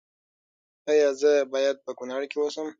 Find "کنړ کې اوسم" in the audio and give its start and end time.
1.99-2.67